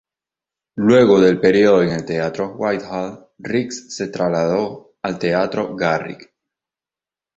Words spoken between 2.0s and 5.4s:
Teatro Whitehall, Rix se trasladó al